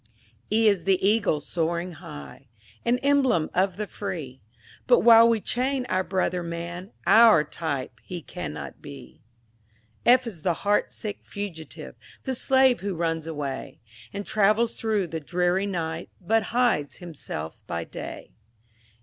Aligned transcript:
E 0.51 0.67
is 0.67 0.85
the 0.85 0.97
Eagle, 1.07 1.39
soaring 1.39 1.91
high; 1.91 2.47
An 2.83 2.97
emblem 3.03 3.51
of 3.53 3.77
the 3.77 3.85
free; 3.85 4.41
But 4.87 5.01
while 5.01 5.29
we 5.29 5.39
chain 5.39 5.85
our 5.89 6.03
brother 6.03 6.41
man, 6.41 6.91
Our 7.05 7.43
type 7.43 7.99
he 8.03 8.23
cannot 8.23 8.81
be. 8.81 9.21
F 10.03 10.25
is 10.25 10.41
the 10.41 10.55
heart 10.55 10.91
sick 10.91 11.19
Fugitive, 11.23 11.93
The 12.23 12.33
slave 12.33 12.79
who 12.79 12.95
runs 12.95 13.27
away, 13.27 13.79
And 14.11 14.25
travels 14.25 14.73
through 14.73 15.05
the 15.05 15.19
dreary 15.19 15.67
night, 15.67 16.09
But 16.19 16.45
hides 16.49 16.95
himself 16.95 17.61
by 17.67 17.83
day. 17.83 18.31